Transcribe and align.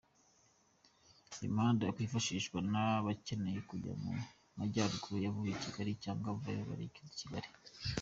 Imihanda 1.47 1.81
yakwifashishwa 1.85 2.57
n’ 2.71 2.73
abakeneye 2.85 3.59
kujya 3.69 3.93
mu 4.03 4.11
majyaruguru 4.57 5.15
bavuye 5.23 5.51
Kigali 5.63 5.91
cyangwa 6.03 6.25
abavayo 6.29 6.61
berekeza 6.69 7.13
I 7.15 7.17
Kigali. 7.21 7.49